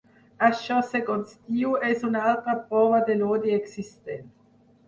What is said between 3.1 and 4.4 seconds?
de l’odi existent’.